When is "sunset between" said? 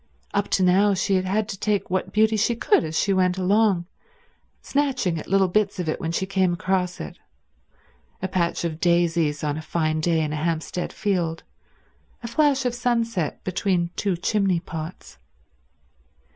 12.73-13.91